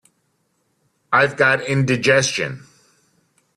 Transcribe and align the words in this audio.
I've 1.13 1.37
got 1.37 1.61
indigestion. 1.61 2.63